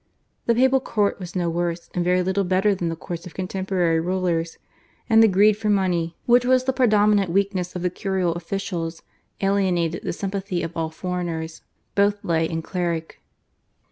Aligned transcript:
The 0.47 0.55
papal 0.55 0.79
court 0.79 1.19
was 1.19 1.35
no 1.35 1.47
worse 1.47 1.87
and 1.93 2.03
very 2.03 2.23
little 2.23 2.43
better 2.43 2.73
than 2.73 2.89
the 2.89 2.95
courts 2.95 3.27
of 3.27 3.35
contemporary 3.35 3.99
rulers, 3.99 4.57
and 5.07 5.21
the 5.21 5.27
greed 5.27 5.57
for 5.57 5.69
money, 5.69 6.17
which 6.25 6.43
was 6.43 6.63
the 6.63 6.73
predominant 6.73 7.29
weakness 7.29 7.75
of 7.75 7.83
the 7.83 7.91
curial 7.91 8.33
officials, 8.33 9.03
alienated 9.41 10.01
the 10.01 10.11
sympathy 10.11 10.63
of 10.63 10.75
all 10.75 10.89
foreigners, 10.89 11.61
both 11.93 12.25
lay 12.25 12.49
and 12.49 12.63
cleric. 12.63 13.21